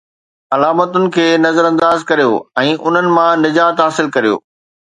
[0.55, 4.35] علامتن کي نظر انداز ڪريو ۽ انھن مان نجات حاصل ڪريو